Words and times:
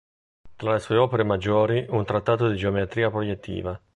Tra 0.55 0.71
le 0.73 0.79
sue 0.79 0.97
opere 0.97 1.23
maggiori, 1.23 1.85
un 1.89 2.03
"Trattato 2.05 2.49
di 2.49 2.57
geometria 2.57 3.11
proiettiva". 3.11 3.79